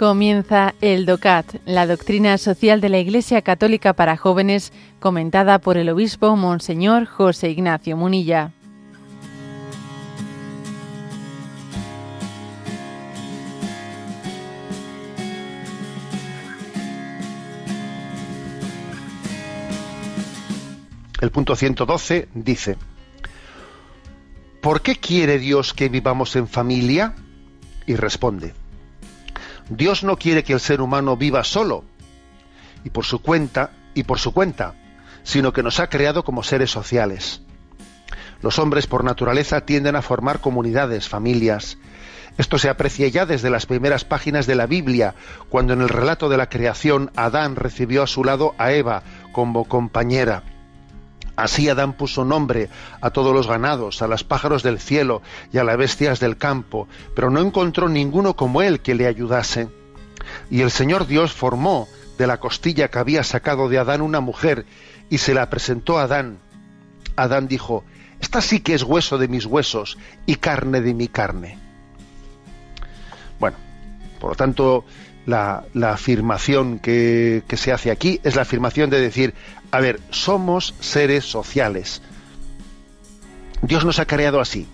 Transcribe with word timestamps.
Comienza 0.00 0.74
el 0.80 1.04
DOCAT, 1.04 1.56
la 1.66 1.86
doctrina 1.86 2.38
social 2.38 2.80
de 2.80 2.88
la 2.88 2.98
Iglesia 2.98 3.42
Católica 3.42 3.92
para 3.92 4.16
jóvenes, 4.16 4.72
comentada 4.98 5.58
por 5.58 5.76
el 5.76 5.90
obispo 5.90 6.36
Monseñor 6.36 7.04
José 7.04 7.50
Ignacio 7.50 7.98
Munilla. 7.98 8.50
El 21.20 21.30
punto 21.30 21.54
112 21.54 22.28
dice, 22.32 22.78
¿por 24.62 24.80
qué 24.80 24.96
quiere 24.96 25.38
Dios 25.38 25.74
que 25.74 25.90
vivamos 25.90 26.36
en 26.36 26.48
familia? 26.48 27.14
Y 27.86 27.96
responde, 27.96 28.54
Dios 29.70 30.02
no 30.02 30.16
quiere 30.16 30.42
que 30.42 30.52
el 30.52 30.60
ser 30.60 30.80
humano 30.80 31.16
viva 31.16 31.44
solo 31.44 31.84
y 32.84 32.90
por 32.90 33.04
su 33.04 33.22
cuenta 33.22 33.70
y 33.94 34.02
por 34.02 34.18
su 34.18 34.32
cuenta, 34.32 34.74
sino 35.22 35.52
que 35.52 35.62
nos 35.62 35.78
ha 35.78 35.88
creado 35.88 36.24
como 36.24 36.42
seres 36.42 36.70
sociales. 36.70 37.42
Los 38.42 38.58
hombres 38.58 38.88
por 38.88 39.04
naturaleza 39.04 39.60
tienden 39.60 39.94
a 39.94 40.02
formar 40.02 40.40
comunidades, 40.40 41.08
familias. 41.08 41.78
Esto 42.36 42.58
se 42.58 42.68
aprecia 42.68 43.06
ya 43.08 43.26
desde 43.26 43.50
las 43.50 43.66
primeras 43.66 44.04
páginas 44.04 44.46
de 44.46 44.56
la 44.56 44.66
Biblia, 44.66 45.14
cuando 45.48 45.72
en 45.72 45.82
el 45.82 45.88
relato 45.88 46.28
de 46.28 46.36
la 46.36 46.48
creación 46.48 47.12
Adán 47.14 47.54
recibió 47.54 48.02
a 48.02 48.08
su 48.08 48.24
lado 48.24 48.54
a 48.58 48.72
Eva 48.72 49.04
como 49.32 49.66
compañera. 49.66 50.42
Así 51.36 51.68
Adán 51.68 51.94
puso 51.94 52.24
nombre 52.24 52.68
a 53.00 53.10
todos 53.10 53.34
los 53.34 53.46
ganados, 53.46 54.02
a 54.02 54.08
los 54.08 54.24
pájaros 54.24 54.62
del 54.62 54.78
cielo 54.78 55.22
y 55.52 55.58
a 55.58 55.64
las 55.64 55.76
bestias 55.76 56.20
del 56.20 56.36
campo, 56.36 56.88
pero 57.14 57.30
no 57.30 57.40
encontró 57.40 57.88
ninguno 57.88 58.36
como 58.36 58.62
él 58.62 58.80
que 58.80 58.94
le 58.94 59.06
ayudase. 59.06 59.68
Y 60.50 60.60
el 60.60 60.70
Señor 60.70 61.06
Dios 61.06 61.32
formó 61.32 61.88
de 62.18 62.26
la 62.26 62.38
costilla 62.38 62.88
que 62.88 62.98
había 62.98 63.24
sacado 63.24 63.68
de 63.68 63.78
Adán 63.78 64.02
una 64.02 64.20
mujer 64.20 64.66
y 65.08 65.18
se 65.18 65.34
la 65.34 65.48
presentó 65.48 65.98
a 65.98 66.02
Adán. 66.02 66.38
Adán 67.16 67.48
dijo, 67.48 67.84
esta 68.20 68.40
sí 68.40 68.60
que 68.60 68.74
es 68.74 68.82
hueso 68.82 69.18
de 69.18 69.28
mis 69.28 69.46
huesos 69.46 69.96
y 70.26 70.36
carne 70.36 70.80
de 70.80 70.94
mi 70.94 71.08
carne. 71.08 71.58
Bueno, 73.38 73.56
por 74.20 74.30
lo 74.30 74.36
tanto, 74.36 74.84
la, 75.30 75.64
afirmación 75.92 76.78
que, 76.78 77.42
que, 77.46 77.56
se 77.56 77.72
hace 77.72 77.90
aquí 77.90 78.20
es 78.22 78.36
la 78.36 78.42
afirmación 78.42 78.90
de 78.90 79.00
decir, 79.00 79.34
a 79.70 79.80
ver, 79.80 80.00
somos 80.10 80.74
seres 80.80 81.24
sociales. 81.24 82.02
Dios 83.62 83.84
nos 83.84 83.98
ha 83.98 84.06
creado 84.06 84.40
así. 84.40 84.66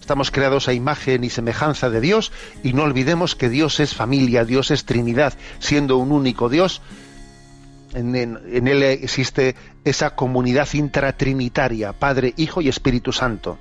Estamos 0.00 0.30
creados 0.30 0.68
a 0.68 0.74
imagen 0.74 1.24
y 1.24 1.30
semejanza 1.30 1.88
de 1.88 2.00
Dios 2.00 2.30
y 2.62 2.74
no 2.74 2.82
olvidemos 2.82 3.34
que 3.34 3.48
Dios 3.48 3.80
es 3.80 3.94
familia, 3.94 4.44
Dios 4.44 4.70
es 4.70 4.84
Trinidad, 4.84 5.32
siendo 5.60 5.96
un 5.96 6.12
único 6.12 6.48
Dios. 6.48 6.82
En, 7.94 8.14
en 8.14 8.68
Él 8.68 8.82
existe 8.82 9.54
esa 9.84 10.14
comunidad 10.14 10.68
intratrinitaria, 10.74 11.92
Padre, 11.94 12.34
Hijo 12.36 12.60
y 12.60 12.68
Espíritu 12.68 13.12
Santo. 13.12 13.58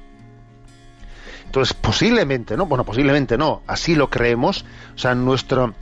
Entonces, 1.54 1.76
posiblemente, 1.76 2.58
¿no? 2.58 2.66
Bueno, 2.66 2.84
posiblemente 2.84 3.38
no, 3.38 3.62
así 3.67 3.94
lo 3.94 4.10
creemos. 4.10 4.66
O 4.95 4.98
sea, 4.98 5.14
nuestro, 5.14 5.76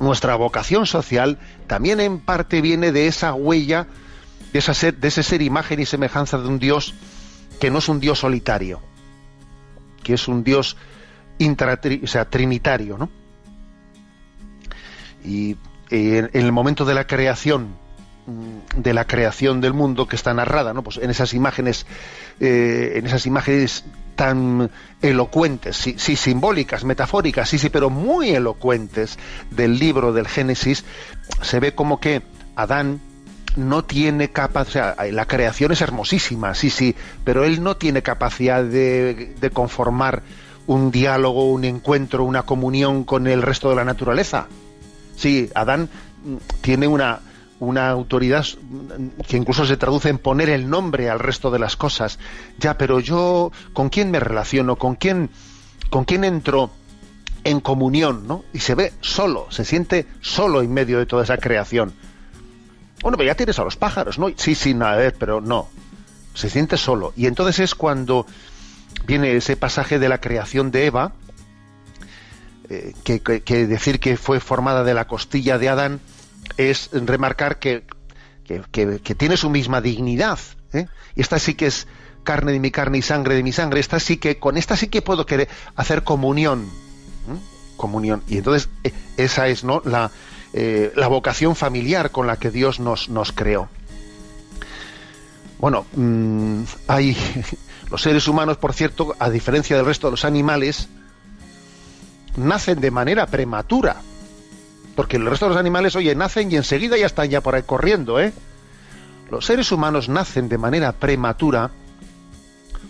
nuestra 0.00 0.34
vocación 0.34 0.86
social 0.86 1.38
también 1.66 2.00
en 2.00 2.18
parte 2.18 2.60
viene 2.60 2.90
de 2.90 3.06
esa 3.06 3.34
huella, 3.34 3.86
de, 4.52 4.58
esa 4.58 4.90
de 4.90 5.08
ese 5.08 5.22
ser 5.22 5.42
imagen 5.42 5.78
y 5.78 5.86
semejanza 5.86 6.38
de 6.38 6.48
un 6.48 6.58
Dios 6.58 6.94
que 7.60 7.70
no 7.70 7.78
es 7.78 7.88
un 7.88 8.00
Dios 8.00 8.18
solitario, 8.18 8.80
que 10.02 10.14
es 10.14 10.26
un 10.26 10.42
Dios 10.42 10.76
o 12.02 12.06
sea, 12.06 12.28
trinitario, 12.28 12.98
¿no? 12.98 13.08
Y 15.24 15.56
en 15.90 16.30
el 16.32 16.52
momento 16.52 16.84
de 16.84 16.94
la 16.94 17.06
creación, 17.06 17.76
de 18.76 18.94
la 18.94 19.06
creación 19.06 19.60
del 19.60 19.72
mundo 19.72 20.06
que 20.06 20.16
está 20.16 20.34
narrada, 20.34 20.72
¿no? 20.72 20.82
Pues 20.82 20.98
en 20.98 21.10
esas 21.10 21.34
imágenes, 21.34 21.86
eh, 22.40 22.92
en 22.96 23.06
esas 23.06 23.26
imágenes 23.26 23.84
tan 24.16 24.70
elocuentes, 25.00 25.76
sí, 25.76 25.94
sí, 25.98 26.16
simbólicas, 26.16 26.84
metafóricas, 26.84 27.48
sí, 27.48 27.58
sí, 27.58 27.70
pero 27.70 27.90
muy 27.90 28.30
elocuentes 28.30 29.18
del 29.50 29.78
libro 29.78 30.12
del 30.12 30.28
Génesis, 30.28 30.84
se 31.42 31.60
ve 31.60 31.74
como 31.74 32.00
que 32.00 32.22
Adán 32.56 33.00
no 33.56 33.84
tiene 33.84 34.30
capacidad, 34.30 34.96
la 35.10 35.26
creación 35.26 35.72
es 35.72 35.80
hermosísima, 35.80 36.54
sí, 36.54 36.70
sí, 36.70 36.94
pero 37.24 37.44
él 37.44 37.62
no 37.62 37.76
tiene 37.76 38.02
capacidad 38.02 38.62
de, 38.62 39.34
de 39.40 39.50
conformar 39.50 40.22
un 40.66 40.90
diálogo, 40.90 41.50
un 41.50 41.64
encuentro, 41.64 42.24
una 42.24 42.42
comunión 42.42 43.04
con 43.04 43.26
el 43.26 43.42
resto 43.42 43.70
de 43.70 43.76
la 43.76 43.84
naturaleza. 43.84 44.46
Sí, 45.16 45.50
Adán 45.54 45.88
tiene 46.60 46.86
una, 46.86 47.20
una 47.60 47.90
autoridad 47.90 48.44
que 49.28 49.36
incluso 49.36 49.66
se 49.66 49.76
traduce 49.76 50.08
en 50.08 50.18
poner 50.18 50.48
el 50.48 50.68
nombre 50.68 51.10
al 51.10 51.18
resto 51.18 51.50
de 51.50 51.58
las 51.58 51.76
cosas. 51.76 52.18
Ya, 52.58 52.76
pero 52.76 53.00
yo, 53.00 53.52
¿con 53.74 53.90
quién 53.90 54.10
me 54.10 54.18
relaciono? 54.18 54.76
¿Con 54.76 54.96
quién, 54.96 55.30
con 55.90 56.04
quién 56.04 56.24
entro 56.24 56.70
en 57.44 57.60
comunión? 57.60 58.26
¿no? 58.26 58.44
Y 58.54 58.60
se 58.60 58.74
ve 58.74 58.94
solo, 59.02 59.46
se 59.50 59.66
siente 59.66 60.06
solo 60.22 60.62
en 60.62 60.72
medio 60.72 60.98
de 60.98 61.06
toda 61.06 61.22
esa 61.22 61.36
creación. 61.36 61.92
Bueno, 63.02 63.18
pero 63.18 63.28
ya 63.28 63.34
tienes 63.34 63.58
a 63.58 63.64
los 63.64 63.76
pájaros, 63.76 64.18
¿no? 64.18 64.28
Sí, 64.36 64.54
sí, 64.54 64.74
nada, 64.74 65.12
pero 65.18 65.40
no. 65.40 65.68
Se 66.34 66.48
siente 66.48 66.78
solo. 66.78 67.12
Y 67.16 67.26
entonces 67.26 67.58
es 67.58 67.74
cuando 67.74 68.26
viene 69.06 69.36
ese 69.36 69.56
pasaje 69.56 69.98
de 69.98 70.08
la 70.08 70.18
creación 70.18 70.70
de 70.70 70.86
Eva, 70.86 71.12
eh, 72.70 72.94
que, 73.04 73.20
que 73.20 73.66
decir 73.66 74.00
que 74.00 74.16
fue 74.16 74.40
formada 74.40 74.84
de 74.84 74.94
la 74.94 75.06
costilla 75.06 75.58
de 75.58 75.68
Adán, 75.68 76.00
es 76.56 76.90
remarcar 76.92 77.58
que, 77.58 77.84
tiene 79.16 79.36
su 79.36 79.50
misma 79.50 79.80
dignidad. 79.80 80.38
¿eh? 80.72 80.86
Y 81.14 81.20
esta 81.20 81.38
sí 81.38 81.54
que 81.54 81.66
es 81.66 81.86
carne 82.24 82.52
de 82.52 82.60
mi 82.60 82.70
carne 82.70 82.98
y 82.98 83.02
sangre 83.02 83.34
de 83.34 83.42
mi 83.42 83.52
sangre. 83.52 83.80
Esta 83.80 84.00
sí 84.00 84.16
que, 84.16 84.38
con 84.38 84.56
esta 84.56 84.76
sí 84.76 84.88
que 84.88 85.02
puedo 85.02 85.26
hacer 85.76 86.04
comunión. 86.04 86.68
Comunión. 87.76 88.22
Y 88.28 88.38
entonces, 88.38 88.68
e, 88.84 88.92
esa 89.16 89.48
es 89.48 89.64
¿no? 89.64 89.82
la, 89.84 90.10
eh, 90.52 90.92
la 90.96 91.08
vocación 91.08 91.56
familiar 91.56 92.10
con 92.10 92.26
la 92.26 92.36
que 92.36 92.50
Dios 92.50 92.80
nos, 92.80 93.08
nos 93.08 93.32
creó. 93.32 93.68
Bueno, 95.58 95.86
mm, 95.94 96.62
hay 96.88 97.16
los 97.90 98.02
seres 98.02 98.26
humanos, 98.28 98.56
por 98.56 98.72
cierto, 98.72 99.14
a 99.18 99.30
diferencia 99.30 99.76
del 99.76 99.86
resto 99.86 100.06
de 100.06 100.12
los 100.12 100.24
animales, 100.24 100.88
nacen 102.36 102.80
de 102.80 102.90
manera 102.90 103.26
prematura. 103.26 104.02
Porque 104.96 105.16
el 105.16 105.26
resto 105.26 105.46
de 105.46 105.50
los 105.50 105.58
animales, 105.58 105.96
oye, 105.96 106.14
nacen 106.14 106.50
y 106.50 106.56
enseguida 106.56 106.96
ya 106.96 107.06
están 107.06 107.28
ya 107.30 107.40
por 107.40 107.54
ahí 107.54 107.62
corriendo, 107.62 108.20
¿eh? 108.20 108.32
Los 109.30 109.46
seres 109.46 109.70
humanos 109.70 110.08
nacen 110.08 110.48
de 110.48 110.58
manera 110.58 110.92
prematura, 110.92 111.70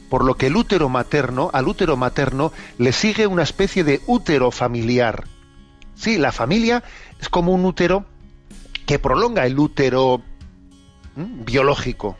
por 0.08 0.24
lo 0.24 0.34
que 0.34 0.46
el 0.46 0.56
útero 0.56 0.88
materno, 0.88 1.50
al 1.52 1.68
útero 1.68 1.96
materno 1.96 2.52
le 2.78 2.92
sigue 2.92 3.26
una 3.26 3.42
especie 3.42 3.84
de 3.84 4.00
útero 4.06 4.50
familiar. 4.50 5.24
Sí, 5.94 6.16
la 6.16 6.32
familia 6.32 6.82
es 7.20 7.28
como 7.28 7.52
un 7.52 7.64
útero 7.64 8.06
que 8.86 8.98
prolonga 8.98 9.44
el 9.46 9.58
útero 9.58 10.22
biológico. 11.14 12.16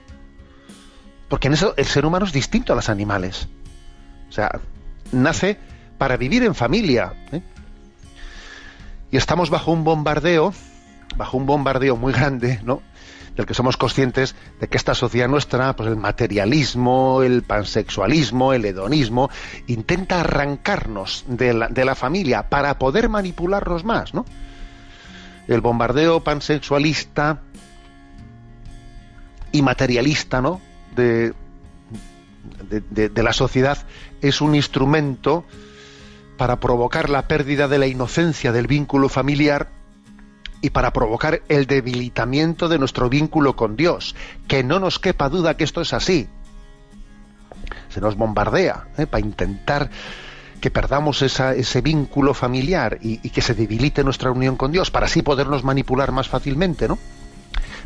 Porque 1.29 1.49
en 1.49 1.55
eso 1.55 1.75
el 1.77 1.87
ser 1.87 2.05
humano 2.05 2.27
es 2.27 2.33
distinto 2.33 2.73
a 2.73 2.77
los 2.77 2.89
animales. 2.89 3.49
O 4.29 4.33
sea, 4.33 4.61
nace 5.13 5.59
para 5.97 6.17
vivir 6.17 6.43
en 6.45 6.55
familia. 6.55 7.27
¿eh? 7.33 7.43
Y 9.11 9.17
estamos 9.17 9.51
bajo 9.51 9.73
un 9.73 9.85
bombardeo, 9.85 10.53
bajo 11.17 11.37
un 11.37 11.47
bombardeo 11.47 11.97
muy 11.97 12.13
grande, 12.13 12.61
¿no? 12.65 12.83
Del 13.37 13.47
que 13.47 13.55
somos 13.55 13.77
conscientes 13.77 14.35
de 14.61 14.69
que 14.69 14.77
esta 14.77 14.95
sociedad 14.95 15.29
nuestra, 15.29 15.75
pues 15.75 15.89
el 15.89 15.97
materialismo, 15.97 17.23
el 17.23 17.43
pansexualismo, 17.43 18.53
el 18.53 18.65
hedonismo, 18.65 19.31
intenta 19.67 20.21
arrancarnos 20.21 21.25
de 21.27 21.55
la, 21.55 21.95
familia 21.95 22.49
para 22.49 22.79
poder 22.79 23.09
manipularnos 23.09 23.85
más, 23.85 24.15
¿no? 24.15 24.25
El 25.49 25.61
bombardeo 25.61 26.23
pansexualista 26.23 27.41
y 29.53 29.63
materialista, 29.63 30.41
¿no? 30.41 30.61
de, 30.95 31.33
de 32.69 33.23
la 33.23 33.33
sociedad 33.33 33.79
es 34.21 34.41
un 34.41 34.55
instrumento 34.55 35.45
para 36.41 36.59
provocar 36.59 37.11
la 37.11 37.29
pérdida 37.29 37.69
de 37.69 37.77
la 37.77 37.87
inocencia 37.87 38.51
del 38.51 38.67
vínculo 38.67 39.11
familiar 39.11 39.69
y 40.63 40.71
para 40.71 40.91
provocar 40.91 41.43
el 41.51 41.67
debilitamiento 41.67 42.71
de 42.71 42.79
nuestro 42.79 43.11
vínculo 43.11 43.57
con 43.57 43.77
Dios. 43.77 44.17
Que 44.49 44.65
no 44.65 44.81
nos 44.81 44.99
quepa 44.99 45.29
duda 45.29 45.59
que 45.59 45.65
esto 45.65 45.83
es 45.83 45.93
así. 45.93 46.29
Se 47.91 48.01
nos 48.01 48.17
bombardea 48.17 48.89
¿eh? 48.97 49.07
para 49.07 49.21
intentar 49.21 49.91
que 50.63 50.71
perdamos 50.71 51.21
ese 51.21 51.81
vínculo 51.83 52.33
familiar 52.33 52.97
y, 53.03 53.19
que 53.19 53.43
se 53.43 53.53
debilite 53.53 54.03
nuestra 54.03 54.31
unión 54.31 54.57
con 54.57 54.73
Dios, 54.73 54.91
para 54.91 55.05
así 55.05 55.21
podernos 55.21 55.63
manipular 55.63 56.11
más 56.11 56.31
fácilmente, 56.31 56.89
¿no? 56.89 56.99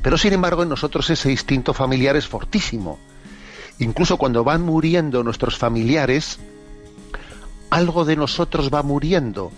Pero 0.01 0.17
sin 0.17 0.33
embargo 0.33 0.63
en 0.63 0.69
nosotros 0.69 1.11
ese 1.11 1.29
instinto 1.33 1.75
familiar 1.75 2.15
es 2.15 2.29
fortísimo. 2.29 3.01
Incluso 3.81 4.17
cuando 4.17 4.45
van 4.45 4.63
muriendo 4.63 5.25
nuestros 5.25 5.59
familiares, 5.59 6.39
algo 7.75 8.05
de 8.05 8.15
nosotros 8.15 8.71
va 8.73 8.85
muriendo 8.85 9.51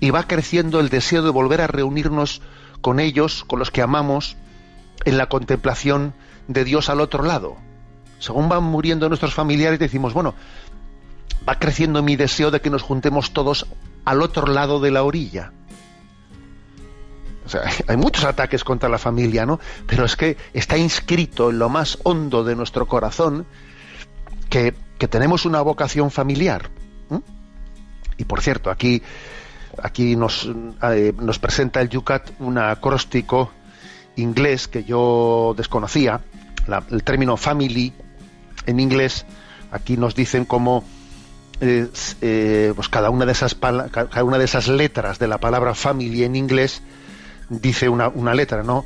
y 0.00 0.08
va 0.08 0.26
creciendo 0.26 0.80
el 0.80 0.88
deseo 0.88 1.22
de 1.22 1.28
volver 1.28 1.60
a 1.60 1.66
reunirnos 1.66 2.40
con 2.80 2.98
ellos, 2.98 3.44
con 3.44 3.58
los 3.58 3.70
que 3.70 3.82
amamos, 3.82 4.38
en 5.04 5.18
la 5.18 5.26
contemplación 5.26 6.14
de 6.46 6.64
Dios 6.64 6.88
al 6.88 7.02
otro 7.02 7.22
lado. 7.22 7.56
Según 8.20 8.48
van 8.48 8.64
muriendo 8.64 9.08
nuestros 9.08 9.34
familiares, 9.34 9.78
decimos, 9.78 10.14
bueno, 10.14 10.34
va 11.46 11.58
creciendo 11.58 12.02
mi 12.02 12.16
deseo 12.16 12.50
de 12.50 12.62
que 12.62 12.70
nos 12.70 12.82
juntemos 12.82 13.32
todos 13.32 13.66
al 14.06 14.22
otro 14.22 14.46
lado 14.46 14.80
de 14.80 14.90
la 14.90 15.02
orilla. 15.02 15.52
Hay 17.86 17.98
muchos 17.98 18.24
ataques 18.24 18.64
contra 18.64 18.88
la 18.88 18.98
familia, 18.98 19.44
¿no? 19.44 19.60
Pero 19.86 20.06
es 20.06 20.16
que 20.16 20.38
está 20.54 20.78
inscrito 20.78 21.50
en 21.50 21.58
lo 21.58 21.68
más 21.68 21.98
hondo 22.04 22.44
de 22.44 22.56
nuestro 22.56 22.86
corazón 22.86 23.44
que, 24.48 24.74
tenemos 25.08 25.44
una 25.44 25.60
vocación 25.60 26.10
familiar. 26.10 26.70
Y 28.18 28.24
por 28.24 28.42
cierto, 28.42 28.70
aquí, 28.70 29.02
aquí 29.82 30.16
nos, 30.16 30.50
eh, 30.82 31.14
nos 31.18 31.38
presenta 31.38 31.80
el 31.80 31.88
Yucat 31.88 32.30
un 32.40 32.58
acróstico 32.58 33.52
inglés 34.16 34.68
que 34.68 34.84
yo 34.84 35.54
desconocía, 35.56 36.20
el 36.90 37.02
término 37.02 37.36
family 37.36 37.94
en 38.66 38.80
inglés, 38.80 39.24
aquí 39.70 39.96
nos 39.96 40.14
dicen 40.14 40.44
cómo 40.44 40.84
eh, 41.60 42.72
pues 42.74 42.88
cada 42.88 43.10
una 43.10 43.26
de 43.26 43.32
esas 43.32 43.54
cada 43.54 44.24
una 44.24 44.38
de 44.38 44.44
esas 44.44 44.68
letras 44.68 45.18
de 45.18 45.26
la 45.26 45.38
palabra 45.38 45.74
family 45.74 46.24
en 46.24 46.36
inglés 46.36 46.82
dice 47.48 47.88
una, 47.88 48.08
una 48.08 48.34
letra, 48.34 48.62
¿no? 48.62 48.84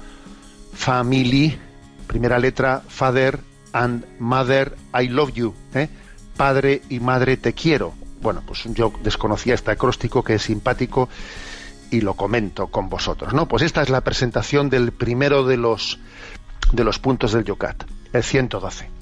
Family, 0.73 1.59
primera 2.07 2.39
letra, 2.39 2.83
father 2.87 3.41
and 3.73 4.05
mother, 4.19 4.77
I 4.99 5.09
love 5.09 5.33
you, 5.35 5.55
¿eh? 5.75 5.89
padre 6.37 6.83
y 6.89 7.01
madre 7.01 7.37
te 7.37 7.53
quiero. 7.53 7.95
Bueno, 8.23 8.43
pues 8.47 8.63
yo 8.67 8.93
desconocía 9.03 9.55
este 9.55 9.73
acróstico 9.73 10.23
que 10.23 10.35
es 10.35 10.43
simpático 10.43 11.09
y 11.91 12.01
lo 12.01 12.15
comento 12.15 12.69
con 12.69 12.89
vosotros, 12.89 13.35
¿no? 13.35 13.49
Pues 13.49 13.63
esta 13.63 13.83
es 13.83 13.91
la 13.91 14.01
presentación 14.01 14.71
del 14.71 14.93
primero 14.93 15.45
de 15.45 15.57
los 15.57 15.99
de 16.73 16.85
los 16.85 16.99
puntos 16.99 17.33
del 17.33 17.45
Yucat, 17.45 17.85
el 18.13 18.23
112. 18.23 19.02